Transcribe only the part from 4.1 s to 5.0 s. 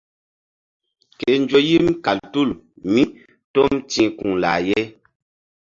ku̧ lah ye.